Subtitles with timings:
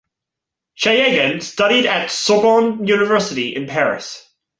[0.83, 4.27] Shayegan studied at Sorbonne University in Paris.